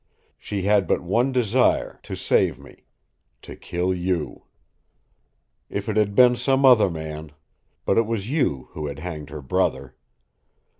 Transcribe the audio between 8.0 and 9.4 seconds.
was you, who had hanged